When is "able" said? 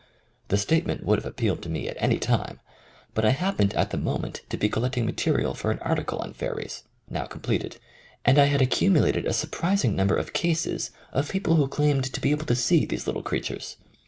12.31-12.47